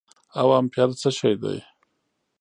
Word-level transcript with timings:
او 0.39 0.47
امپير 0.59 0.89
څه 1.01 1.09
شي 1.17 1.31
دي 1.41 1.57